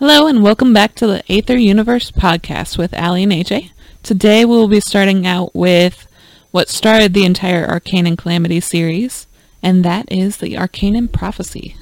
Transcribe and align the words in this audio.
Hello 0.00 0.26
and 0.26 0.42
welcome 0.42 0.72
back 0.72 0.94
to 0.94 1.06
the 1.06 1.22
Aether 1.30 1.58
Universe 1.58 2.10
podcast 2.10 2.78
with 2.78 2.94
Aly 2.94 3.24
and 3.24 3.32
AJ. 3.32 3.72
Today 4.02 4.46
we 4.46 4.56
will 4.56 4.66
be 4.66 4.80
starting 4.80 5.26
out 5.26 5.54
with 5.54 6.08
what 6.52 6.70
started 6.70 7.12
the 7.12 7.26
entire 7.26 7.66
Arcanin 7.68 8.16
Calamity 8.16 8.60
series, 8.60 9.26
and 9.62 9.84
that 9.84 10.10
is 10.10 10.38
the 10.38 10.56
Arcane 10.56 11.06
Prophecy. 11.06 11.76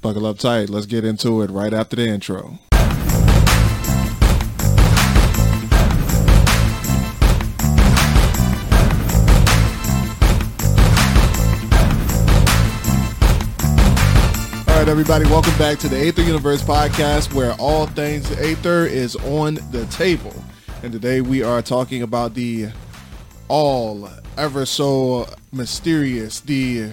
Buckle 0.00 0.24
up 0.24 0.38
tight. 0.38 0.70
Let's 0.70 0.86
get 0.86 1.04
into 1.04 1.42
it 1.42 1.50
right 1.50 1.74
after 1.74 1.96
the 1.96 2.06
intro. 2.06 2.58
Right, 14.82 14.88
everybody, 14.88 15.24
welcome 15.26 15.56
back 15.58 15.78
to 15.78 15.88
the 15.88 15.96
Aether 15.96 16.22
Universe 16.22 16.60
podcast 16.60 17.32
where 17.32 17.52
all 17.60 17.86
things 17.86 18.28
Aether 18.32 18.84
is 18.84 19.14
on 19.14 19.54
the 19.70 19.86
table. 19.92 20.34
And 20.82 20.92
today 20.92 21.20
we 21.20 21.40
are 21.44 21.62
talking 21.62 22.02
about 22.02 22.34
the 22.34 22.70
all 23.46 24.10
ever 24.36 24.66
so 24.66 25.28
mysterious, 25.52 26.40
the 26.40 26.90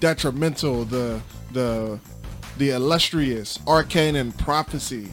detrimental, 0.00 0.86
the 0.86 1.20
the 1.52 2.00
the 2.56 2.70
illustrious 2.70 3.58
Arcanin 3.66 4.34
prophecy. 4.38 5.10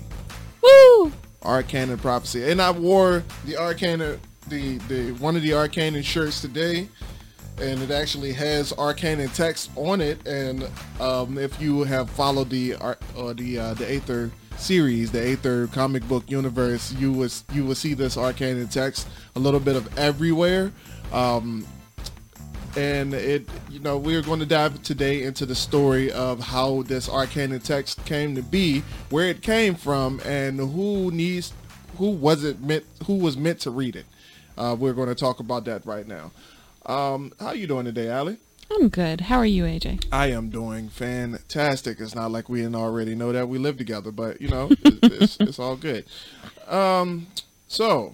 Woo! 0.64 1.12
Arcanin 1.42 2.02
prophecy. 2.02 2.50
And 2.50 2.62
I 2.62 2.72
wore 2.72 3.22
the 3.44 3.58
arcane 3.58 4.18
the 4.48 4.78
the 4.88 5.12
one 5.20 5.36
of 5.36 5.42
the 5.42 5.54
arcane 5.54 6.02
shirts 6.04 6.40
today 6.40 6.88
and 7.60 7.82
it 7.82 7.92
actually 7.92 8.34
has 8.34 8.74
arcane 8.74 9.28
text 9.30 9.72
on 9.76 10.02
it. 10.02 10.26
And 10.28 10.70
um, 11.00 11.38
if 11.38 11.60
you 11.62 11.84
have 11.84 12.10
followed 12.10 12.50
the 12.50 12.76
uh, 12.76 12.96
the 13.34 13.60
uh, 13.60 13.74
the 13.76 13.92
Aether 13.92 14.32
series, 14.58 15.12
the 15.12 15.22
Aether 15.22 15.68
comic 15.68 16.08
book 16.08 16.30
universe, 16.30 16.94
you 16.94 17.12
will 17.12 17.30
you 17.54 17.66
will 17.66 17.76
see 17.76 17.94
this 17.94 18.18
arcane 18.18 18.68
text 18.68 19.08
a 19.36 19.40
little 19.40 19.60
bit 19.60 19.76
of 19.76 19.98
everywhere. 19.98 20.72
Um, 21.12 21.66
and 22.78 23.14
it 23.14 23.48
you 23.70 23.80
know 23.80 23.98
we're 23.98 24.22
going 24.22 24.40
to 24.40 24.46
dive 24.46 24.84
today 24.84 25.24
into 25.24 25.46
the 25.46 25.56
story 25.56 26.12
of 26.12 26.42
how 26.42 26.82
this 26.84 27.08
arcane 27.08 27.58
text 27.62 28.04
came 28.06 28.36
to 28.36 28.42
be 28.42 28.84
where 29.10 29.28
it 29.28 29.42
came 29.42 29.76
from 29.76 30.20
and 30.26 30.60
who 30.60 31.10
needs 31.12 31.54
who 31.98 32.10
was 32.10 32.44
it 32.44 32.60
meant 32.60 32.84
who 33.06 33.16
was 33.16 33.38
meant 33.38 33.62
to 33.62 33.72
read 33.72 33.96
it. 33.96 34.06
Uh, 34.58 34.76
we're 34.78 34.94
going 34.94 35.10
to 35.10 35.16
talk 35.16 35.40
about 35.40 35.66
that 35.66 35.86
right 35.86 36.08
now 36.08 36.32
um, 36.86 37.34
how 37.40 37.52
you 37.52 37.68
doing 37.68 37.86
today 37.86 38.10
Aly 38.10 38.38
I'm 38.72 38.90
good. 38.90 39.22
How 39.22 39.38
are 39.38 39.46
you, 39.46 39.64
AJ? 39.64 40.06
i 40.12 40.28
am 40.28 40.50
doing 40.50 40.90
fantastic 40.90 42.00
it's 42.00 42.16
not 42.16 42.32
like 42.32 42.50
we 42.50 42.62
didn't 42.62 42.76
already 42.76 43.16
know 43.16 43.32
that 43.32 43.48
we 43.48 43.58
live 43.58 43.78
together 43.78 44.12
but 44.12 44.42
you 44.42 44.50
know 44.50 44.70
it's, 44.84 45.16
it's, 45.16 45.38
it's 45.40 45.60
all 45.60 45.76
good 45.76 46.06
um, 46.68 47.28
so 47.68 48.14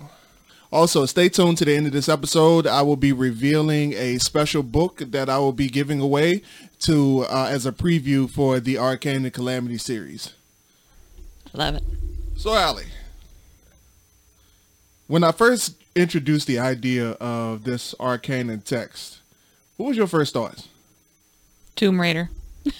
also, 0.71 1.05
stay 1.05 1.27
tuned 1.27 1.57
to 1.57 1.65
the 1.65 1.75
end 1.75 1.87
of 1.87 1.91
this 1.91 2.07
episode. 2.07 2.65
I 2.65 2.81
will 2.81 2.95
be 2.95 3.11
revealing 3.11 3.91
a 3.91 4.17
special 4.19 4.63
book 4.63 4.99
that 4.99 5.29
I 5.29 5.37
will 5.37 5.51
be 5.51 5.67
giving 5.67 5.99
away 5.99 6.43
to 6.79 7.25
uh, 7.29 7.47
as 7.49 7.65
a 7.65 7.73
preview 7.73 8.29
for 8.29 8.61
the 8.61 8.75
Arcanin 8.75 9.33
Calamity 9.33 9.77
series. 9.77 10.33
Love 11.51 11.75
it. 11.75 11.83
So, 12.37 12.51
Aly, 12.51 12.85
when 15.07 15.25
I 15.25 15.33
first 15.33 15.75
introduced 15.95 16.47
the 16.47 16.59
idea 16.59 17.11
of 17.11 17.63
this 17.63 17.93
Arcanin 17.99 18.63
text, 18.63 19.19
what 19.77 19.87
was 19.87 19.97
your 19.97 20.07
first 20.07 20.33
thoughts? 20.33 20.67
Tomb 21.75 21.99
Raider. 21.99 22.29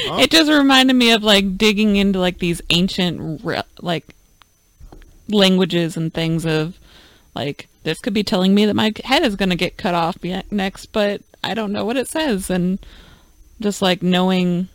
It 0.00 0.30
just 0.30 0.50
reminded 0.50 0.94
me 0.94 1.12
of 1.12 1.22
like 1.22 1.58
digging 1.58 1.96
into 1.96 2.18
like 2.18 2.38
these 2.38 2.62
ancient 2.70 3.42
re- 3.44 3.62
like 3.80 4.14
languages 5.28 5.96
and 5.96 6.12
things 6.12 6.46
of 6.46 6.78
like 7.34 7.68
this 7.82 7.98
could 7.98 8.14
be 8.14 8.24
telling 8.24 8.54
me 8.54 8.66
that 8.66 8.74
my 8.74 8.92
head 9.04 9.22
is 9.22 9.36
going 9.36 9.50
to 9.50 9.56
get 9.56 9.76
cut 9.76 9.94
off 9.94 10.16
next, 10.50 10.86
but 10.86 11.22
I 11.42 11.54
don't 11.54 11.72
know 11.72 11.84
what 11.84 11.96
it 11.96 12.08
says 12.08 12.50
and 12.50 12.78
just 13.60 13.82
like 13.82 14.02
knowing 14.02 14.68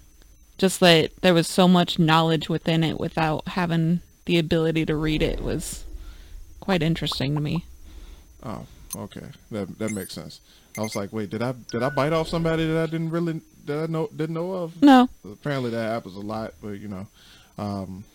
just 0.58 0.80
that 0.82 1.12
there 1.22 1.34
was 1.34 1.48
so 1.48 1.68
much 1.68 2.00
knowledge 2.00 2.50
within 2.50 2.84
it 2.84 3.00
without 3.00 3.48
having 3.50 4.02
the 4.26 4.38
ability 4.38 4.86
to 4.86 4.96
read 4.96 5.22
it 5.22 5.42
was 5.42 5.84
quite 6.64 6.82
interesting 6.82 7.36
to 7.36 7.42
me. 7.42 7.66
Oh, 8.42 8.66
okay, 8.96 9.26
that 9.52 9.78
that 9.80 9.92
makes 9.92 10.14
sense. 10.14 10.40
I 10.78 10.82
was 10.82 10.96
like, 10.96 11.12
wait, 11.12 11.30
did 11.30 11.44
I 11.44 11.54
did 11.72 11.84
I 11.84 11.90
bite 11.90 12.14
off 12.14 12.30
somebody 12.30 12.66
that 12.66 12.84
I 12.84 12.86
didn't 12.86 13.10
really 13.10 13.42
that 13.66 13.84
I 13.84 13.86
know 13.88 14.08
didn't 14.16 14.36
know 14.36 14.54
of? 14.54 14.82
No. 14.82 15.10
apparently 15.30 15.72
that 15.72 15.90
happens 15.90 16.16
a 16.16 16.22
lot, 16.22 16.54
but 16.62 16.80
you 16.80 16.88
know, 16.88 17.08
um, 17.58 18.06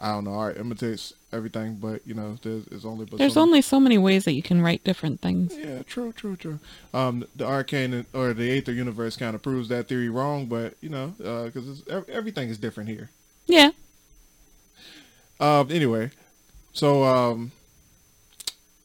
I 0.00 0.12
don't 0.12 0.24
know. 0.24 0.34
Art 0.34 0.56
imitates 0.56 1.14
everything, 1.32 1.76
but 1.76 2.06
you 2.06 2.14
know, 2.14 2.38
there's, 2.42 2.64
there's 2.66 2.84
only 2.84 3.06
but 3.06 3.18
There's 3.18 3.34
so 3.34 3.40
only 3.40 3.60
so 3.60 3.80
many 3.80 3.98
ways 3.98 4.24
that 4.24 4.32
you 4.32 4.42
can 4.42 4.62
write 4.62 4.84
different 4.84 5.20
things. 5.20 5.56
yeah, 5.58 5.82
true, 5.82 6.12
true, 6.12 6.36
true. 6.36 6.60
Um, 6.94 7.26
the 7.34 7.44
arcane 7.44 8.06
or 8.14 8.32
the 8.32 8.50
Aether 8.56 8.72
universe 8.72 9.16
kind 9.16 9.34
of 9.34 9.42
proves 9.42 9.68
that 9.68 9.88
theory 9.88 10.08
wrong, 10.08 10.46
but 10.46 10.74
you 10.80 10.90
know, 10.90 11.14
because 11.18 11.82
everything 12.08 12.50
is 12.50 12.58
different 12.58 12.88
here. 12.88 13.10
Yeah. 13.46 13.70
Um, 15.38 15.70
anyway, 15.70 16.10
so 16.72 17.04
um, 17.04 17.52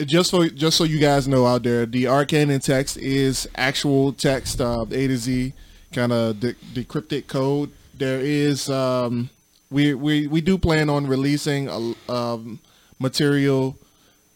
just 0.06 0.30
so 0.30 0.48
just 0.48 0.78
so 0.78 0.84
you 0.84 1.00
guys 1.00 1.28
know 1.28 1.46
out 1.46 1.64
there, 1.64 1.86
the 1.86 2.08
arcane 2.08 2.58
text 2.60 2.98
is 2.98 3.48
actual 3.56 4.14
text, 4.14 4.62
uh, 4.62 4.86
A 4.92 5.08
to 5.08 5.18
Z, 5.18 5.54
kind 5.92 6.12
of 6.12 6.40
de- 6.40 6.54
decrypted 6.74 7.28
code. 7.28 7.72
There 7.98 8.20
is 8.20 8.70
um, 8.70 9.30
we 9.70 9.94
we 9.94 10.28
we 10.28 10.42
do 10.42 10.58
plan 10.58 10.90
on 10.90 11.08
releasing 11.08 11.68
a 11.68 12.12
um, 12.12 12.60
material 13.00 13.78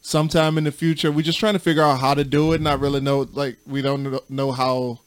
sometime 0.01 0.57
in 0.57 0.63
the 0.63 0.71
future. 0.71 1.11
We're 1.11 1.21
just 1.21 1.39
trying 1.39 1.53
to 1.53 1.59
figure 1.59 1.83
out 1.83 1.99
how 1.99 2.13
to 2.13 2.23
do 2.23 2.53
it. 2.53 2.61
Not 2.61 2.79
really 2.79 3.01
know 3.01 3.27
like 3.33 3.57
we 3.65 3.81
don't 3.81 4.29
know 4.29 4.51
how 4.51 4.99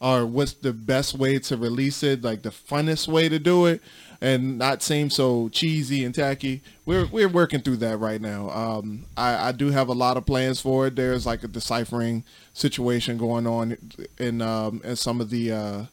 or 0.00 0.26
what's 0.26 0.52
the 0.54 0.72
best 0.72 1.14
way 1.14 1.38
to 1.40 1.56
release 1.56 2.02
it, 2.02 2.22
like 2.22 2.42
the 2.42 2.50
funnest 2.50 3.08
way 3.08 3.28
to 3.28 3.38
do 3.38 3.66
it, 3.66 3.82
and 4.20 4.58
not 4.58 4.82
seem 4.82 5.10
so 5.10 5.48
cheesy 5.50 6.04
and 6.04 6.14
tacky. 6.14 6.62
We're 6.84 7.06
we're 7.06 7.28
working 7.28 7.60
through 7.60 7.76
that 7.78 7.98
right 7.98 8.20
now. 8.20 8.50
Um, 8.50 9.06
I, 9.16 9.48
I 9.48 9.52
do 9.52 9.70
have 9.70 9.88
a 9.88 9.92
lot 9.92 10.16
of 10.16 10.26
plans 10.26 10.60
for 10.60 10.86
it. 10.88 10.96
There's 10.96 11.26
like 11.26 11.44
a 11.44 11.48
deciphering 11.48 12.24
situation 12.52 13.16
going 13.18 13.46
on 13.46 13.76
in 14.18 14.42
um 14.42 14.80
in 14.84 14.96
some 14.96 15.20
of 15.20 15.30
the 15.30 15.52
uh, 15.52 15.84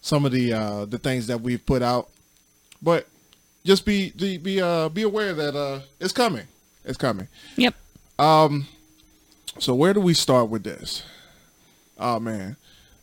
some 0.00 0.24
of 0.24 0.32
the 0.32 0.52
uh, 0.52 0.84
the 0.86 0.98
things 0.98 1.26
that 1.26 1.40
we've 1.40 1.64
put 1.64 1.82
out, 1.82 2.08
but 2.80 3.06
just 3.64 3.84
be 3.84 4.10
be 4.10 4.38
be 4.38 4.60
uh 4.60 4.88
be 4.88 5.02
aware 5.02 5.34
that 5.34 5.54
uh 5.54 5.80
it's 6.00 6.12
coming. 6.12 6.46
It's 6.84 6.98
coming. 6.98 7.28
Yep. 7.56 7.74
So 9.58 9.74
where 9.74 9.92
do 9.92 10.00
we 10.00 10.14
start 10.14 10.48
with 10.48 10.64
this? 10.64 11.02
Oh 11.98 12.20
man, 12.20 12.56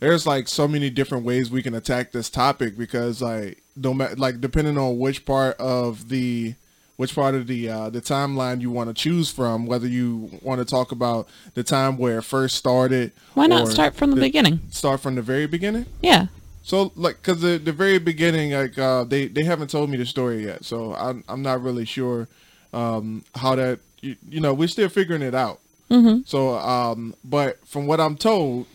there's 0.05 0.27
like 0.27 0.47
so 0.47 0.67
many 0.67 0.91
different 0.91 1.25
ways 1.25 1.49
we 1.49 1.63
can 1.63 1.73
attack 1.73 2.11
this 2.11 2.29
topic 2.29 2.77
because 2.77 3.23
like 3.23 3.63
no 3.75 3.91
matter 3.91 4.15
like 4.15 4.39
depending 4.39 4.77
on 4.77 4.99
which 4.99 5.25
part 5.25 5.57
of 5.57 6.09
the 6.09 6.53
which 6.97 7.15
part 7.15 7.33
of 7.33 7.47
the 7.47 7.67
uh, 7.67 7.89
the 7.89 8.01
timeline 8.01 8.61
you 8.61 8.69
want 8.69 8.87
to 8.87 8.93
choose 8.93 9.31
from, 9.31 9.65
whether 9.65 9.87
you 9.87 10.29
want 10.43 10.59
to 10.59 10.65
talk 10.65 10.91
about 10.91 11.27
the 11.55 11.63
time 11.63 11.97
where 11.97 12.19
it 12.19 12.21
first 12.21 12.55
started. 12.55 13.13
Why 13.33 13.47
not 13.47 13.67
start 13.67 13.95
from 13.95 14.11
the 14.11 14.21
beginning? 14.21 14.61
Start 14.69 15.01
from 15.01 15.15
the 15.15 15.23
very 15.23 15.47
beginning. 15.47 15.87
Yeah. 16.01 16.27
So 16.61 16.91
like, 16.95 17.21
cause 17.23 17.41
the 17.41 17.57
the 17.57 17.73
very 17.73 17.97
beginning, 17.97 18.51
like 18.51 18.77
uh, 18.77 19.05
they 19.05 19.27
they 19.27 19.43
haven't 19.43 19.71
told 19.71 19.89
me 19.89 19.97
the 19.97 20.05
story 20.05 20.45
yet, 20.45 20.63
so 20.63 20.93
I'm 20.93 21.23
I'm 21.27 21.41
not 21.41 21.63
really 21.63 21.85
sure 21.85 22.27
um, 22.73 23.25
how 23.33 23.55
that 23.55 23.79
you, 24.01 24.15
you 24.29 24.39
know 24.39 24.53
we're 24.53 24.67
still 24.67 24.89
figuring 24.89 25.23
it 25.23 25.33
out. 25.33 25.61
Mm-hmm. 25.89 26.21
So, 26.25 26.57
um, 26.57 27.15
but 27.23 27.65
from 27.67 27.87
what 27.87 27.99
I'm 27.99 28.15
told, 28.15 28.67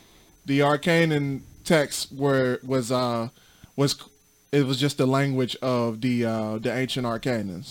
the 0.50 0.62
arcane 0.62 1.42
text 1.64 2.12
were 2.12 2.58
was 2.64 2.90
uh 2.90 3.28
was 3.76 3.94
it 4.50 4.66
was 4.66 4.78
just 4.80 4.98
the 4.98 5.06
language 5.06 5.54
of 5.62 6.00
the 6.00 6.24
uh 6.24 6.58
the 6.58 6.72
ancient 6.82 7.06
arcanans, 7.06 7.68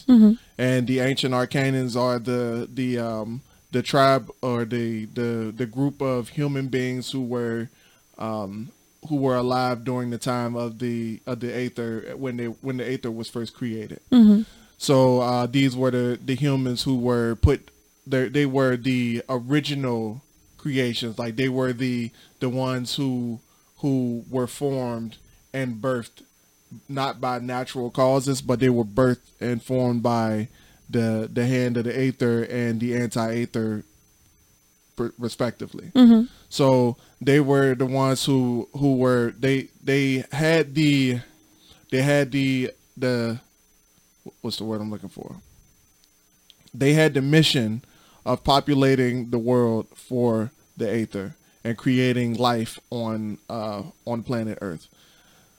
and 0.58 0.88
the 0.88 1.00
ancient 1.00 1.34
arcanans 1.34 1.96
are 1.98 2.20
the 2.20 2.70
the 2.74 2.98
um 2.98 3.42
the 3.72 3.82
tribe 3.84 4.26
or 4.42 4.64
the 4.64 5.06
the 5.20 5.54
the 5.62 5.66
group 5.66 6.02
of 6.02 6.30
human 6.30 6.68
beings 6.70 7.12
who 7.12 7.22
were 7.36 7.68
um 8.18 8.70
who 9.10 9.18
were 9.18 9.36
alive 9.36 9.84
during 9.84 10.10
the 10.10 10.18
time 10.18 10.56
of 10.56 10.80
the 10.80 11.20
of 11.26 11.42
the 11.42 11.52
aether 11.54 12.14
when 12.16 12.38
they 12.38 12.46
when 12.46 12.78
the 12.78 12.88
aether 12.94 13.12
was 13.12 13.28
first 13.30 13.54
created. 13.54 14.00
So 14.78 15.20
uh, 15.20 15.46
these 15.46 15.76
were 15.76 15.92
the, 15.92 16.18
the 16.24 16.36
humans 16.36 16.84
who 16.84 16.96
were 16.98 17.36
put 17.36 17.60
they 18.08 18.30
they 18.30 18.46
were 18.46 18.78
the 18.78 19.22
original 19.28 20.22
creations. 20.60 21.18
Like 21.18 21.36
they 21.36 21.50
were 21.50 21.74
the 21.74 22.12
the 22.40 22.50
ones 22.50 22.96
who 22.96 23.40
who 23.78 24.24
were 24.30 24.48
formed 24.48 25.18
and 25.54 25.82
birthed 25.82 26.24
not 26.88 27.20
by 27.20 27.40
natural 27.40 27.90
causes, 27.90 28.42
but 28.42 28.60
they 28.60 28.70
were 28.70 28.84
birthed 28.84 29.32
and 29.40 29.64
formed 29.64 30.04
by 30.04 30.50
the 30.90 31.30
the 31.32 31.46
hand 31.46 31.78
of 31.78 31.86
the 31.86 31.98
aether 31.98 32.44
and 32.44 32.80
the 32.80 32.96
anti-aether 32.96 33.84
per- 34.96 35.14
respectively. 35.18 35.92
Mm-hmm. 35.96 36.26
So 36.50 36.98
they 37.22 37.40
were 37.40 37.76
the 37.76 37.86
ones 37.86 38.26
who 38.26 38.70
who 38.74 38.98
were 38.98 39.34
they 39.38 39.70
they 39.84 40.26
had 40.32 40.76
the 40.76 41.22
they 41.92 42.02
had 42.02 42.32
the 42.32 42.72
the 42.98 43.40
what's 44.42 44.58
the 44.58 44.66
word 44.66 44.82
I'm 44.82 44.92
looking 44.92 45.10
for? 45.10 45.38
They 46.74 46.94
had 46.94 47.14
the 47.16 47.22
mission 47.22 47.82
of 48.30 48.44
populating 48.44 49.32
the 49.32 49.40
world 49.40 49.88
for 49.96 50.52
the 50.78 50.88
Aether 50.88 51.36
and 51.64 51.76
creating 51.76 52.36
life 52.36 52.80
on 52.92 53.40
uh, 53.50 53.82
on 54.06 54.22
planet 54.22 54.60
Earth. 54.62 54.88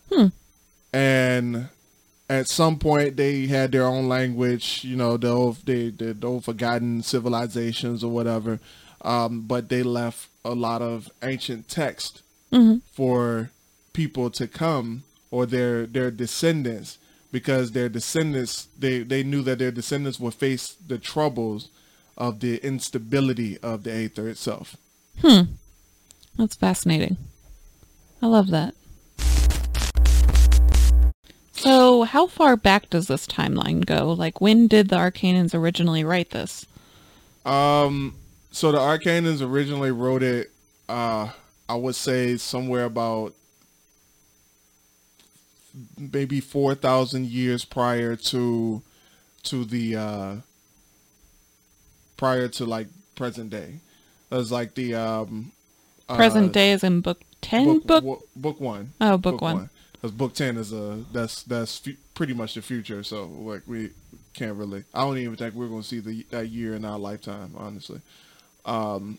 Hmm. 0.08 0.26
And 0.92 1.68
at 2.28 2.46
some 2.48 2.78
point, 2.78 3.16
they 3.16 3.48
had 3.48 3.72
their 3.72 3.84
own 3.84 4.08
language. 4.08 4.84
You 4.84 4.94
know, 4.94 5.16
the 5.16 5.30
old, 5.30 5.66
they 5.66 5.90
the 5.90 6.16
old 6.22 6.44
forgotten 6.44 7.02
civilizations 7.02 8.04
or 8.04 8.12
whatever. 8.12 8.60
Um, 9.02 9.42
but 9.48 9.68
they 9.68 9.82
left 9.82 10.28
a 10.44 10.54
lot 10.54 10.80
of 10.80 11.10
ancient 11.22 11.68
text 11.68 12.22
hmm 12.52 12.76
for 12.92 13.50
people 13.92 14.30
to 14.30 14.46
come 14.46 15.02
or 15.32 15.44
their 15.44 15.86
their 15.86 16.10
descendants 16.12 16.98
because 17.32 17.72
their 17.72 17.88
descendants 17.88 18.68
they 18.78 19.02
they 19.02 19.24
knew 19.24 19.42
that 19.42 19.58
their 19.58 19.72
descendants 19.72 20.20
would 20.20 20.34
face 20.34 20.76
the 20.86 20.98
troubles 20.98 21.68
of 22.20 22.38
the 22.40 22.58
instability 22.58 23.58
of 23.58 23.82
the 23.82 23.92
aether 23.92 24.28
itself. 24.28 24.76
Hmm. 25.20 25.54
That's 26.36 26.54
fascinating. 26.54 27.16
I 28.22 28.26
love 28.26 28.50
that. 28.50 28.74
So, 31.52 32.04
how 32.04 32.26
far 32.26 32.56
back 32.56 32.88
does 32.90 33.08
this 33.08 33.26
timeline 33.26 33.84
go? 33.84 34.12
Like, 34.12 34.40
when 34.40 34.66
did 34.66 34.88
the 34.88 34.96
Arcanans 34.96 35.54
originally 35.54 36.04
write 36.04 36.30
this? 36.30 36.66
Um, 37.44 38.16
so 38.50 38.72
the 38.72 38.78
Arcanans 38.78 39.42
originally 39.42 39.90
wrote 39.90 40.22
it, 40.22 40.52
uh, 40.88 41.30
I 41.68 41.74
would 41.74 41.94
say 41.94 42.36
somewhere 42.36 42.84
about 42.84 43.34
maybe 45.98 46.40
four 46.40 46.74
thousand 46.74 47.26
years 47.26 47.64
prior 47.64 48.16
to 48.16 48.82
to 49.44 49.64
the 49.64 49.96
uh, 49.96 50.36
prior 52.20 52.48
to 52.48 52.66
like 52.66 52.86
present 53.14 53.48
day. 53.48 53.80
Was 54.28 54.52
like 54.52 54.74
the 54.74 54.94
um, 54.94 55.52
Present 56.06 56.50
uh, 56.50 56.52
day 56.52 56.72
is 56.72 56.84
in 56.84 57.00
book 57.00 57.22
10? 57.40 57.80
Book? 57.80 58.04
book 58.04 58.28
book 58.36 58.60
one. 58.60 58.92
oh, 59.00 59.16
book, 59.16 59.40
one. 59.40 59.70
Because 59.92 60.12
book 60.12 60.34
ten 60.34 60.56
is 60.56 60.72
a 60.72 61.02
that's 61.12 61.42
that's 61.42 61.78
fu- 61.78 61.96
pretty 62.14 62.34
much 62.34 62.54
the 62.54 62.62
future. 62.62 63.02
So 63.02 63.24
like 63.26 63.62
we 63.66 63.90
can't 64.34 64.56
really. 64.56 64.84
I 64.94 65.00
don't 65.00 65.18
even 65.18 65.36
think 65.36 65.54
we're 65.54 65.68
gonna 65.68 65.82
see 65.82 66.00
the 66.00 66.24
that 66.30 66.48
year 66.48 66.74
in 66.74 66.84
our 66.84 66.98
lifetime, 66.98 67.54
honestly. 67.56 68.00
Um, 68.66 69.18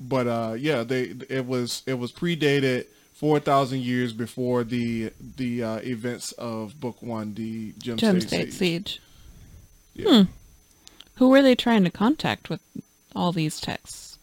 but 0.00 0.26
uh, 0.26 0.54
yeah, 0.56 0.82
they 0.84 1.14
it 1.28 1.46
was 1.46 1.82
it 1.86 1.94
was 1.94 2.12
predated 2.12 2.86
four 3.14 3.38
thousand 3.40 3.80
years 3.80 4.12
before 4.12 4.64
the 4.64 5.12
the 5.36 5.62
uh, 5.62 5.76
events 5.78 6.32
of 6.32 6.80
book 6.80 7.02
one, 7.02 7.34
the 7.34 7.72
Gem, 7.78 7.96
Gem 7.96 8.20
State, 8.20 8.28
State 8.28 8.52
Siege. 8.52 8.54
Siege. 8.54 9.00
Yeah. 9.94 10.24
Hmm. 10.24 10.30
Who 11.18 11.28
were 11.28 11.42
they 11.42 11.54
trying 11.54 11.84
to 11.84 11.90
contact 11.90 12.48
with 12.48 12.60
all 13.14 13.32
these 13.32 13.60
texts? 13.60 14.18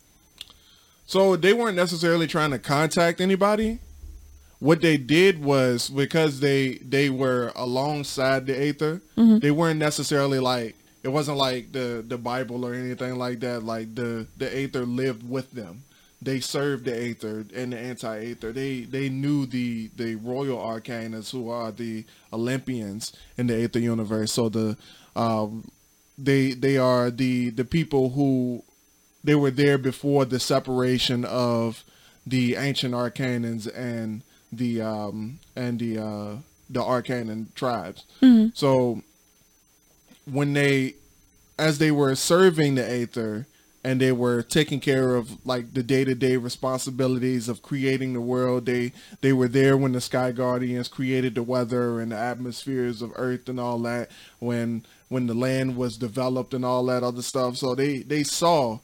So 1.06 1.36
they 1.36 1.54
weren't 1.54 1.76
necessarily 1.76 2.26
trying 2.28 2.52
to 2.52 2.60
contact 2.60 3.22
anybody. 3.22 3.80
What 4.60 4.82
they 4.82 4.98
did 4.98 5.44
was 5.44 5.90
because 5.90 6.40
they 6.40 6.76
they 6.76 7.10
were 7.10 7.52
alongside 7.56 8.48
the 8.48 8.58
Aether, 8.60 9.02
Mhm. 9.18 9.42
they 9.42 9.52
weren't 9.52 9.78
necessarily 9.80 10.40
like 10.40 10.76
it 11.04 11.10
wasn't 11.10 11.38
like 11.38 11.72
the 11.74 12.04
the 12.08 12.18
Bible 12.18 12.66
or 12.66 12.74
anything 12.74 13.18
like 13.18 13.42
that. 13.42 13.64
Like 13.64 13.94
the 13.96 14.26
the 14.38 14.50
Aether 14.58 14.86
lived 14.86 15.30
with 15.30 15.52
them. 15.52 15.84
They 16.22 16.40
served 16.40 16.86
the 16.86 16.96
Aether 16.98 17.46
and 17.54 17.74
the 17.74 17.78
anti-Aether. 17.78 18.54
They 18.54 18.82
they 18.82 19.10
knew 19.10 19.46
the 19.46 19.92
the 19.98 20.16
royal 20.16 20.58
arcanans 20.58 21.30
who 21.32 21.50
are 21.50 21.72
the 21.72 22.06
Olympians 22.34 23.12
in 23.38 23.48
the 23.48 23.56
Aether 23.56 23.80
universe. 23.80 24.32
So 24.32 24.50
the 24.50 24.78
um, 25.16 25.66
they 26.18 26.52
they 26.54 26.78
are 26.78 27.10
the 27.12 27.50
the 27.50 27.66
people 27.66 28.12
who 28.12 28.64
they 29.24 29.36
were 29.36 29.52
there 29.52 29.78
before 29.78 30.26
the 30.26 30.40
separation 30.40 31.26
of 31.26 31.84
the 32.26 32.56
ancient 32.56 32.94
arcanans 32.94 33.68
and 33.76 34.22
the 34.52 34.82
um 34.82 35.40
and 35.56 35.80
the 35.80 35.98
uh 35.98 36.36
the 36.70 36.80
arcanan 36.82 37.54
tribes 37.56 38.04
Mhm. 38.22 38.56
so 38.56 39.02
when 40.26 40.54
they 40.54 40.96
as 41.58 41.78
they 41.78 41.92
were 41.92 42.16
serving 42.16 42.76
the 42.76 42.84
aether 42.90 43.48
and 43.84 44.02
they 44.02 44.12
were 44.12 44.42
taking 44.42 44.80
care 44.80 45.16
of 45.16 45.46
like 45.46 45.74
the 45.76 45.84
day-to-day 45.84 46.38
responsibilities 46.38 47.48
of 47.48 47.62
creating 47.62 48.14
the 48.14 48.22
world 48.22 48.66
they 48.66 48.92
they 49.22 49.32
were 49.34 49.48
there 49.48 49.78
when 49.78 49.92
the 49.92 50.02
sky 50.02 50.32
guardians 50.32 50.88
created 50.88 51.36
the 51.36 51.44
weather 51.44 52.00
and 52.00 52.12
the 52.12 52.18
atmospheres 52.18 53.02
of 53.02 53.12
earth 53.16 53.48
and 53.48 53.60
all 53.60 53.78
that 53.80 54.10
when 54.40 54.84
when 55.10 55.28
the 55.28 55.34
land 55.34 55.78
was 55.78 55.98
developed 55.98 56.54
and 56.54 56.66
all 56.66 56.86
that 56.86 57.04
other 57.04 57.22
stuff. 57.22 57.58
So 57.58 57.76
they 57.76 58.00
they 58.00 58.24
saw 58.24 58.80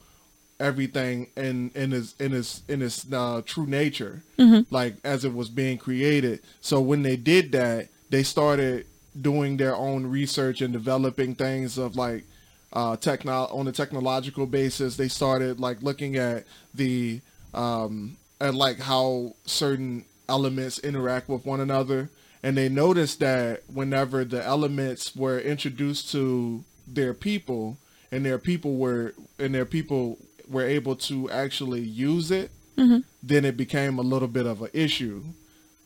everything 0.60 1.28
in 1.36 1.72
in 1.74 1.92
his 1.92 2.14
in 2.20 2.32
his 2.32 2.62
in 2.68 2.82
his 2.82 3.06
uh, 3.12 3.42
true 3.46 3.66
nature 3.66 4.22
like 4.70 4.96
as 5.04 5.26
it 5.26 5.34
was 5.34 5.50
being 5.50 5.78
created. 5.78 6.42
So 6.62 6.80
when 6.82 7.02
they 7.04 7.16
did 7.16 7.52
that 7.54 7.90
they 8.10 8.24
started 8.24 8.86
doing 9.20 9.58
their 9.58 9.76
own 9.76 10.06
research 10.06 10.62
and 10.62 10.72
developing 10.72 11.36
things 11.36 11.78
of 11.78 11.96
like 11.96 12.24
uh 12.74 12.96
techno 12.96 13.46
on 13.52 13.68
a 13.68 13.72
technological 13.72 14.46
basis 14.46 14.96
they 14.96 15.10
started 15.10 15.60
like 15.60 15.82
looking 15.82 16.16
at 16.16 16.46
the 16.74 17.20
um 17.54 18.16
at 18.40 18.56
like 18.56 18.80
how 18.80 19.34
certain 19.46 20.06
elements 20.30 20.80
interact 20.80 21.28
with 21.28 21.46
one 21.46 21.60
another 21.60 22.10
and 22.44 22.58
they 22.58 22.70
noticed 22.70 23.20
that 23.20 23.62
whenever 23.72 24.26
the 24.26 24.44
elements 24.44 25.16
were 25.16 25.40
introduced 25.40 26.12
to 26.12 26.64
their 26.88 27.14
people 27.14 27.78
and 28.12 28.26
their 28.26 28.40
people 28.40 28.76
were 28.76 29.14
and 29.40 29.54
their 29.54 29.66
people 29.66 30.18
were 30.48 30.66
able 30.66 30.96
to 30.96 31.30
actually 31.30 31.82
use 31.82 32.32
it 32.32 32.52
mm-hmm. 32.78 33.00
then 33.24 33.46
it 33.46 33.56
became 33.56 33.98
a 33.98 34.02
little 34.02 34.28
bit 34.28 34.46
of 34.46 34.62
an 34.62 34.70
issue 34.74 35.24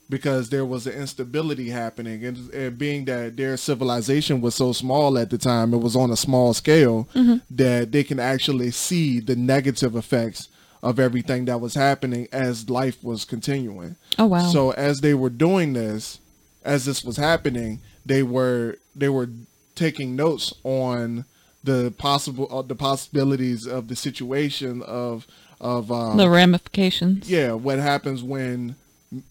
because 0.10 0.50
there 0.50 0.66
was 0.66 0.86
an 0.86 0.94
instability 0.94 1.70
happening. 1.70 2.24
And, 2.24 2.50
and 2.54 2.78
being 2.78 3.06
that 3.06 3.38
their 3.38 3.58
civilization 3.58 4.42
was 4.42 4.56
so 4.56 4.72
small 4.72 5.18
at 5.18 5.30
the 5.30 5.38
time 5.38 5.74
it 5.74 5.78
was 5.78 5.96
on 5.96 6.12
a 6.12 6.16
small 6.16 6.54
scale 6.54 7.08
mm-hmm. 7.14 7.38
that 7.50 7.92
they 7.92 8.04
can 8.04 8.20
actually 8.20 8.72
see 8.72 9.20
the 9.20 9.36
negative 9.36 9.96
effects 9.96 10.50
of 10.84 11.00
everything 11.00 11.46
that 11.46 11.60
was 11.60 11.74
happening 11.74 12.28
as 12.32 12.70
life 12.70 13.04
was 13.04 13.26
continuing. 13.26 13.96
Oh, 14.20 14.28
wow. 14.28 14.48
so 14.48 14.72
as 14.72 15.02
they 15.02 15.16
were 15.16 15.32
doing 15.32 15.74
this 15.74 16.20
as 16.66 16.86
this 16.86 17.04
was 17.04 17.18
happening 17.18 17.80
they 18.06 18.24
were 18.24 18.78
they 18.96 19.10
were 19.10 19.30
taking 19.76 20.16
notes 20.16 20.54
on 20.64 21.26
the 21.64 21.94
possible 21.98 22.48
uh, 22.52 22.62
the 22.62 22.76
possibilities 22.76 23.66
of 23.66 23.88
the 23.88 23.96
situation 23.96 24.82
of 24.84 25.26
of 25.62 25.92
um, 25.92 26.18
the 26.18 26.30
ramifications. 26.30 27.30
yeah 27.30 27.54
what 27.54 27.80
happens 27.80 28.22
when 28.22 28.76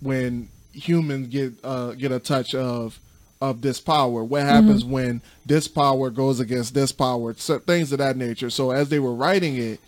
when 0.01 0.49
humans 0.73 1.29
get 1.29 1.53
uh 1.63 1.93
get 1.93 2.11
a 2.11 2.19
touch 2.19 2.55
of 2.55 2.99
of 3.41 3.61
this 3.61 3.79
power. 3.79 4.25
What 4.25 4.43
happens 4.43 4.85
when 4.85 5.21
this 5.45 5.69
power 5.69 6.09
goes 6.09 6.41
against 6.41 6.73
this 6.73 6.93
power? 6.93 7.35
So 7.35 7.59
things 7.59 7.93
of 7.93 7.99
that 7.99 8.17
nature. 8.17 8.49
So 8.49 8.71
as 8.71 8.89
they 8.89 8.99
were 8.99 9.15
writing 9.15 9.57
it 9.57 9.81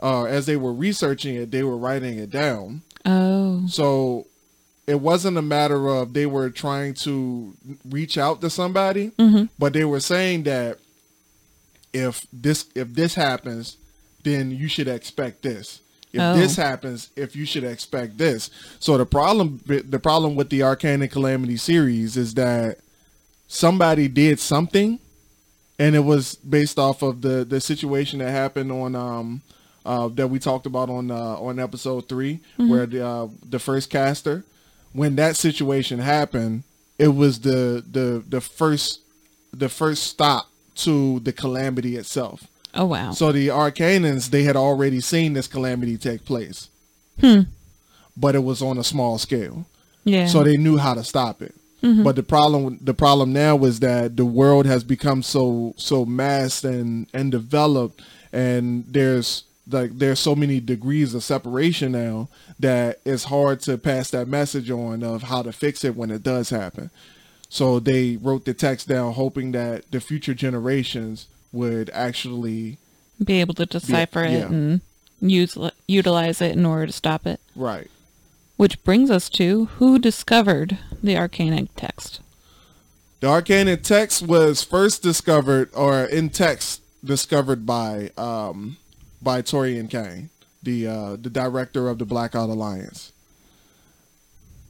uh 0.00 0.24
as 0.24 0.46
they 0.46 0.56
were 0.56 0.72
researching 0.72 1.36
it 1.36 1.50
they 1.50 1.62
were 1.62 1.76
writing 1.76 2.18
it 2.18 2.30
down. 2.30 2.82
Oh. 3.04 3.66
so 3.66 4.26
it 4.86 5.00
wasn't 5.00 5.36
a 5.36 5.42
matter 5.42 5.88
of 5.88 6.12
they 6.12 6.26
were 6.26 6.50
trying 6.50 6.92
to 6.94 7.54
reach 7.88 8.18
out 8.18 8.40
to 8.40 8.50
somebody 8.50 9.10
Mhm. 9.18 9.48
but 9.58 9.72
they 9.72 9.84
were 9.84 10.00
saying 10.00 10.42
that 10.44 10.78
if 11.92 12.26
this 12.32 12.66
if 12.74 12.92
this 12.94 13.14
happens 13.14 13.76
then 14.24 14.50
you 14.50 14.68
should 14.68 14.88
expect 14.88 15.42
this 15.42 15.80
if 16.12 16.20
Oh. 16.20 16.34
this 16.36 16.56
happens 16.56 17.10
if 17.16 17.34
you 17.36 17.44
should 17.44 17.64
expect 17.64 18.18
this 18.18 18.50
so 18.80 18.96
the 18.98 19.06
problem 19.06 19.60
the 19.66 19.98
problem 19.98 20.34
with 20.36 20.50
the 20.50 20.60
Arcanin 20.60 21.10
calamity 21.10 21.56
series 21.56 22.16
is 22.16 22.34
that 22.34 22.78
somebody 23.48 24.08
did 24.08 24.40
something 24.40 24.98
and 25.78 25.94
it 25.94 26.00
was 26.04 26.36
based 26.36 26.78
off 26.78 27.02
of 27.02 27.20
the 27.22 27.44
the 27.44 27.60
situation 27.60 28.18
that 28.20 28.30
happened 28.30 28.72
on 28.72 28.94
um 28.94 29.42
uh 29.84 30.08
that 30.08 30.28
we 30.28 30.38
talked 30.38 30.66
about 30.66 30.88
on 30.88 31.10
uh 31.10 31.14
on 31.36 31.58
episode 31.58 32.08
3 32.08 32.40
where 32.56 32.86
the 32.86 33.04
uh 33.06 33.28
the 33.48 33.58
first 33.58 33.90
caster 33.90 34.44
when 34.92 35.16
that 35.16 35.36
situation 35.36 35.98
happened 35.98 36.62
it 36.98 37.08
was 37.08 37.40
the 37.40 37.84
the 37.90 38.22
the 38.28 38.40
first 38.40 39.00
the 39.52 39.68
first 39.68 40.04
stop 40.04 40.48
to 40.74 41.20
the 41.20 41.32
calamity 41.32 41.96
itself 41.96 42.46
Oh, 42.74 42.86
wow. 42.86 43.12
so 43.12 43.32
the 43.32 43.48
Arcanans, 43.48 44.30
they 44.30 44.44
had 44.44 44.56
already 44.56 45.00
seen 45.00 45.34
this 45.34 45.46
calamity 45.46 45.98
take 45.98 46.24
place, 46.24 46.70
Hmm. 47.20 47.40
but 48.16 48.34
it 48.34 48.42
was 48.42 48.62
on 48.62 48.78
a 48.78 48.84
small 48.84 49.18
scale. 49.18 49.66
Yeah. 50.04 50.26
So 50.26 50.42
they 50.42 50.56
knew 50.56 50.78
how 50.78 50.94
to 50.94 51.04
stop 51.04 51.42
it. 51.42 51.54
But 51.82 52.14
the 52.16 52.22
problem, 52.22 52.78
the 52.80 52.94
problem 52.94 53.32
now 53.34 53.58
is 53.64 53.80
that 53.80 54.16
the 54.16 54.24
world 54.24 54.64
has 54.66 54.84
become 54.84 55.20
so 55.22 55.74
so 55.76 56.06
massed 56.06 56.64
and 56.64 57.08
and 57.12 57.30
developed, 57.32 58.00
and 58.32 58.84
there's 58.88 59.42
like 59.68 59.98
there's 59.98 60.18
so 60.20 60.34
many 60.34 60.60
degrees 60.60 61.14
of 61.14 61.22
separation 61.22 61.92
now 61.92 62.28
that 62.58 63.00
it's 63.04 63.24
hard 63.24 63.60
to 63.60 63.78
pass 63.78 64.10
that 64.10 64.28
message 64.28 64.70
on 64.70 65.02
of 65.02 65.24
how 65.24 65.42
to 65.42 65.52
fix 65.52 65.84
it 65.84 65.96
when 65.96 66.10
it 66.10 66.22
does 66.22 66.50
happen. 66.50 66.90
So 67.48 67.78
they 67.78 68.16
wrote 68.16 68.44
the 68.44 68.54
text 68.54 68.88
down, 68.88 69.12
hoping 69.12 69.52
that 69.52 69.90
the 69.90 70.00
future 70.00 70.34
generations 70.34 71.26
would 71.52 71.90
actually 71.90 72.78
Be 73.22 73.40
able 73.40 73.54
to 73.54 73.66
decipher 73.66 74.24
yeah. 74.24 74.30
it 74.30 74.48
and 74.48 74.80
use 75.20 75.56
utilize 75.86 76.40
it 76.40 76.56
in 76.56 76.64
order 76.66 76.86
to 76.86 76.92
stop 76.92 77.26
it. 77.26 77.40
right. 77.54 77.88
Which 78.56 78.82
brings 78.84 79.10
us 79.10 79.28
to 79.30 79.66
who 79.76 79.98
discovered 79.98 80.78
the 81.02 81.14
arcanic 81.14 81.68
text. 81.76 82.20
The 83.20 83.28
arcane 83.28 83.76
text 83.80 84.22
was 84.22 84.62
first 84.62 85.02
discovered, 85.02 85.70
or 85.74 86.04
in 86.04 86.30
text 86.30 86.80
discovered 87.04 87.66
by 87.66 88.10
um, 88.16 88.76
by 89.22 89.42
Torian 89.42 89.88
Kane, 89.88 90.30
the 90.62 90.86
uh, 90.86 91.16
the 91.16 91.30
director 91.30 91.88
of 91.88 91.98
the 91.98 92.04
Blackout 92.04 92.48
Alliance. 92.48 93.12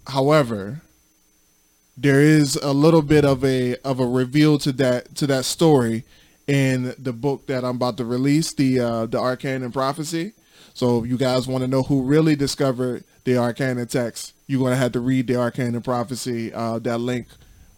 However, 0.08 0.82
there 1.96 2.20
is 2.20 2.56
a 2.56 2.72
little 2.72 3.02
bit 3.02 3.24
of 3.24 3.44
a 3.44 3.76
of 3.78 4.00
a 4.00 4.06
reveal 4.06 4.58
to 4.58 4.72
that 4.72 5.14
to 5.16 5.26
that 5.26 5.44
story 5.44 6.04
in 6.46 6.94
the 6.98 7.12
book 7.12 7.46
that 7.46 7.64
I'm 7.64 7.76
about 7.76 7.96
to 7.98 8.04
release, 8.04 8.52
the 8.52 8.80
uh, 8.80 9.06
the 9.06 9.18
Arcanin 9.18 9.72
Prophecy. 9.72 10.32
So 10.74 11.02
if 11.02 11.10
you 11.10 11.18
guys 11.18 11.46
want 11.46 11.62
to 11.62 11.68
know 11.68 11.82
who 11.82 12.02
really 12.02 12.34
discovered 12.34 13.04
the 13.24 13.36
Arcane 13.36 13.84
text, 13.86 14.34
you're 14.46 14.60
going 14.60 14.72
to 14.72 14.76
have 14.76 14.92
to 14.92 15.00
read 15.00 15.26
the 15.26 15.34
Arcanin 15.34 15.84
Prophecy. 15.84 16.52
Uh, 16.52 16.78
that 16.80 16.98
link, 16.98 17.26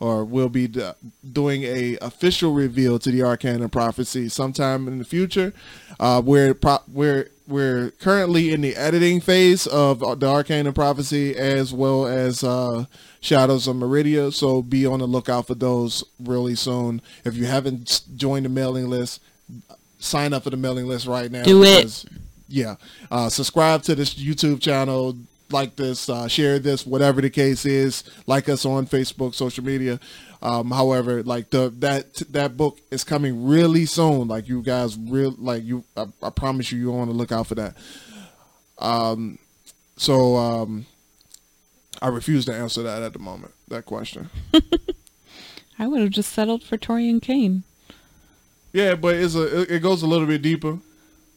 or 0.05 0.23
we'll 0.23 0.51
be 0.51 0.67
d- 0.69 0.91
doing 1.33 1.63
a 1.63 1.97
official 2.03 2.53
reveal 2.53 2.99
to 2.99 3.11
the 3.11 3.21
Arcanin 3.21 3.73
Prophecy 3.73 4.29
sometime 4.29 4.87
in 4.87 4.99
the 4.99 5.05
future. 5.05 5.55
Uh, 5.99 6.21
we're 6.23 6.53
pro- 6.53 6.83
we're 6.93 7.31
we're 7.47 7.91
currently 7.93 8.53
in 8.53 8.61
the 8.61 8.77
editing 8.77 9.23
phase 9.23 9.67
of 9.67 10.01
the 10.01 10.27
Arcanin 10.27 10.75
Prophecy 10.75 11.35
as 11.35 11.73
well 11.73 12.07
as 12.07 12.45
uh, 12.45 12.85
Shadows 13.21 13.67
of 13.67 13.77
Meridia. 13.77 14.31
So 14.31 14.61
be 14.61 14.85
on 14.85 14.99
the 14.99 15.07
lookout 15.07 15.47
for 15.47 15.55
those 15.55 16.05
really 16.21 16.55
soon. 16.55 17.01
If 17.25 17.35
you 17.35 17.47
haven't 17.47 18.03
joined 18.15 18.45
the 18.45 18.51
mailing 18.51 18.91
list, 18.91 19.23
sign 19.99 20.35
up 20.35 20.45
for 20.45 20.51
the 20.51 20.59
mailing 20.59 20.87
list 20.87 21.07
right 21.07 21.31
now. 21.31 21.45
Do 21.45 21.65
it. 21.65 22.05
Yeah. 22.47 22.77
Uh, 23.11 23.31
subscribe 23.31 23.83
to 23.85 23.95
this 23.95 24.15
YouTube 24.15 24.61
channel. 24.61 25.17
Like 25.55 25.77
this, 25.77 26.09
uh, 26.09 26.27
share 26.27 26.59
this, 26.59 26.85
whatever 26.85 27.21
the 27.21 27.31
case 27.31 27.65
is. 27.65 28.03
Like 28.27 28.49
us 28.49 28.67
on 28.67 28.89
Facebook, 28.89 29.35
social 29.35 29.63
media. 29.65 30.01
Um, 30.43 30.73
however, 30.73 31.23
like 31.23 31.51
the 31.51 31.73
that 31.79 32.15
that 32.31 32.57
book 32.57 32.81
is 32.91 33.05
coming 33.05 33.47
really 33.47 33.87
soon. 33.87 34.27
Like 34.27 34.49
you 34.49 34.63
guys, 34.63 34.99
real 34.99 35.35
like 35.39 35.63
you, 35.63 35.85
I, 35.97 36.07
I 36.21 36.31
promise 36.31 36.73
you, 36.73 36.81
you're 36.81 37.01
on 37.01 37.07
the 37.07 37.15
lookout 37.15 37.47
for 37.47 37.55
that. 37.55 37.77
Um, 38.79 39.39
so 39.97 40.37
um, 40.37 40.87
I 42.03 42.09
refuse 42.09 42.45
to 42.47 42.55
answer 42.55 42.83
that 42.83 43.05
at 43.05 43.13
the 43.13 43.21
moment. 43.21 43.55
That 43.69 43.87
question. 43.87 44.31
I 45.79 45.87
would 45.87 46.01
have 46.01 46.11
just 46.11 46.33
settled 46.33 46.65
for 46.65 46.77
Torian 46.77 47.23
Kane. 47.23 47.63
Yeah, 48.73 48.97
but 48.97 49.15
it's 49.15 49.37
a 49.37 49.73
it 49.73 49.81
goes 49.81 50.03
a 50.03 50.07
little 50.09 50.27
bit 50.27 50.43
deeper, 50.43 50.79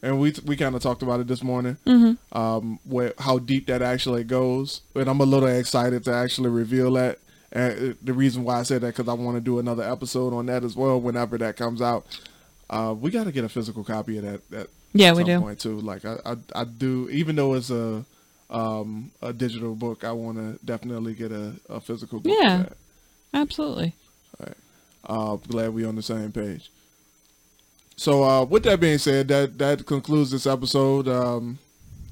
and 0.02 0.20
we 0.20 0.34
we 0.46 0.56
kind 0.56 0.76
of 0.76 0.82
talked 0.82 1.02
about 1.02 1.20
it 1.20 1.28
this 1.28 1.44
morning. 1.44 1.78
Mm-hmm. 1.86 2.38
Um, 2.38 2.80
where 2.84 3.14
how 3.20 3.40
deep 3.40 3.68
that 3.68 3.82
actually 3.82 4.24
goes, 4.24 4.82
and 4.96 5.10
I'm 5.10 5.20
a 5.20 5.26
little 5.26 5.48
excited 5.50 6.04
to 6.06 6.14
actually 6.14 6.50
reveal 6.50 6.92
that. 6.94 7.20
And 7.52 7.92
uh, 7.92 7.94
the 8.02 8.14
reason 8.14 8.44
why 8.44 8.60
I 8.60 8.64
said 8.64 8.82
that 8.82 8.96
because 8.96 9.08
I 9.08 9.14
want 9.14 9.38
to 9.38 9.42
do 9.42 9.60
another 9.60 9.84
episode 9.84 10.34
on 10.34 10.48
that 10.48 10.64
as 10.64 10.76
well 10.76 11.00
whenever 11.00 11.38
that 11.38 11.56
comes 11.56 11.82
out. 11.82 12.06
Uh, 12.70 12.94
we 13.00 13.10
got 13.12 13.24
to 13.24 13.32
get 13.32 13.46
a 13.46 13.50
physical 13.50 13.84
copy 13.84 14.18
of 14.18 14.24
that. 14.26 14.50
That 14.50 14.68
Yeah, 14.94 15.14
we 15.14 15.24
do. 15.24 15.40
point 15.40 15.60
too. 15.60 15.80
Like 15.80 16.04
I, 16.04 16.18
I 16.26 16.36
I 16.54 16.64
do, 16.66 17.08
even 17.10 17.36
though 17.38 17.54
it's 17.54 17.70
a 17.70 18.04
um 18.50 19.12
a 19.22 19.32
digital 19.34 19.76
book, 19.76 20.04
I 20.04 20.12
want 20.12 20.38
to 20.38 20.66
definitely 20.66 21.14
get 21.14 21.32
a, 21.32 21.54
a 21.70 21.80
physical 21.80 22.20
book. 22.20 22.34
of 22.34 22.44
Yeah. 22.44 22.66
Absolutely. 23.34 23.94
Uh, 25.10 25.38
glad 25.48 25.74
we 25.74 25.86
on 25.86 25.96
the 25.96 26.02
same 26.02 26.32
page. 26.34 26.70
So, 27.98 28.24
uh, 28.24 28.46
with 28.46 28.64
that 28.64 28.80
being 28.80 29.00
said, 29.00 29.28
that 29.30 29.58
that 29.58 29.86
concludes 29.88 30.30
this 30.30 30.46
episode. 30.46 31.08
Um, 31.08 31.58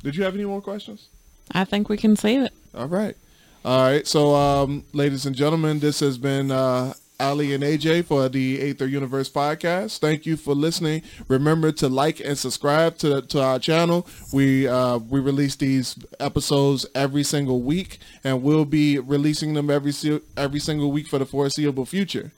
did 0.04 0.15
you 0.15 0.24
have 0.24 0.34
any 0.34 0.46
more 0.46 0.62
questions? 0.62 1.10
I 1.51 1.63
think 1.63 1.89
we 1.89 1.98
can 1.98 2.15
save 2.15 2.42
it. 2.42 2.54
All 2.74 2.88
right, 2.88 3.15
all 3.63 3.84
right. 3.84 4.08
So, 4.08 4.34
um, 4.34 4.84
ladies 4.94 5.27
and 5.27 5.36
gentlemen, 5.36 5.80
this 5.80 6.00
has 6.00 6.18
been 6.18 6.50
uh, 6.50 6.96
Aly 7.20 7.54
and 7.54 7.63
AJ 7.63 8.06
for 8.06 8.27
the 8.30 8.62
Aether 8.62 8.88
Universe 8.88 9.30
podcast. 9.30 10.00
Thank 10.00 10.25
you 10.25 10.38
for 10.38 10.56
listening. 10.56 11.04
Remember 11.27 11.72
to 11.74 11.88
like 11.88 12.20
and 12.20 12.36
subscribe 12.36 12.98
to 12.98 13.22
to 13.22 13.42
our 13.44 13.60
channel. 13.60 14.08
We 14.34 14.68
uh, 14.68 14.98
we 14.98 15.20
release 15.20 15.56
these 15.56 16.04
episodes 16.20 16.88
every 16.96 17.24
single 17.24 17.62
week, 17.62 18.00
and 18.24 18.42
we'll 18.42 18.65
be 18.65 18.98
releasing 18.98 19.54
them 19.54 19.70
every 19.70 19.94
every 20.36 20.60
single 20.60 20.92
week 20.92 21.06
for 21.06 21.20
the 21.20 21.27
foreseeable 21.27 21.86
future. 21.86 22.32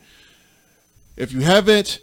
If 1.16 1.32
you 1.32 1.42
haven't 1.42 2.00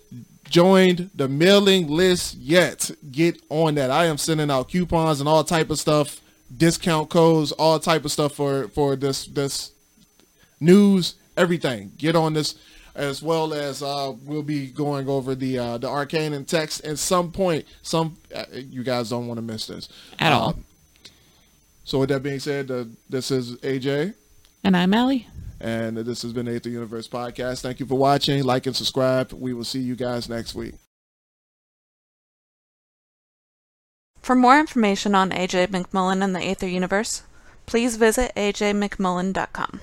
joined 0.48 1.10
the 1.14 1.28
mailing 1.28 1.88
list 1.88 2.36
yet, 2.36 2.90
get 3.10 3.40
on 3.48 3.74
that. 3.76 3.90
I 3.90 4.06
am 4.06 4.18
sending 4.18 4.50
out 4.50 4.68
coupons 4.68 5.20
and 5.20 5.28
all 5.28 5.44
type 5.44 5.70
of 5.70 5.78
stuff, 5.78 6.20
discount 6.56 7.10
codes, 7.10 7.52
all 7.52 7.78
type 7.78 8.04
of 8.04 8.12
stuff 8.12 8.34
for 8.34 8.68
for 8.68 8.96
this 8.96 9.26
this 9.26 9.72
news, 10.60 11.14
everything. 11.36 11.92
Get 11.96 12.16
on 12.16 12.32
this 12.34 12.56
as 12.94 13.20
well 13.22 13.52
as 13.52 13.82
uh, 13.82 14.12
we'll 14.24 14.42
be 14.44 14.68
going 14.68 15.08
over 15.08 15.34
the 15.34 15.58
uh, 15.58 15.78
the 15.78 15.88
Arcanin 15.88 16.46
text 16.46 16.84
at 16.84 16.98
some 16.98 17.32
point. 17.32 17.64
Some 17.82 18.16
uh, 18.34 18.44
you 18.54 18.84
guys 18.84 19.10
don't 19.10 19.26
want 19.26 19.38
to 19.38 19.42
miss 19.42 19.66
this 19.66 19.88
At 20.18 20.32
all. 20.32 20.50
Um, 20.50 20.64
So 21.84 21.98
with 21.98 22.08
that 22.10 22.22
being 22.22 22.40
said, 22.40 22.70
uh, 22.70 22.84
this 23.10 23.30
is 23.30 23.56
AJ. 23.56 24.14
And 24.62 24.76
I'm 24.76 24.94
Aly. 24.94 25.26
And 25.64 25.96
this 25.96 26.20
has 26.20 26.34
been 26.34 26.46
Aether 26.46 26.68
Universe 26.68 27.08
Podcast. 27.08 27.62
Thank 27.62 27.80
you 27.80 27.86
for 27.86 27.94
watching. 27.94 28.44
Like 28.44 28.66
and 28.66 28.76
subscribe. 28.76 29.32
We 29.32 29.54
will 29.54 29.64
see 29.64 29.80
you 29.80 29.96
guys 29.96 30.28
next 30.28 30.54
week. 30.54 30.74
For 34.20 34.36
more 34.36 34.60
information 34.60 35.14
on 35.14 35.30
AJ 35.30 35.68
McMullen 35.68 36.22
and 36.22 36.36
the 36.36 36.44
Aether 36.44 36.68
Universe, 36.68 37.22
please 37.64 37.96
visit 37.96 38.30
ajmcmullen.com. 38.36 39.80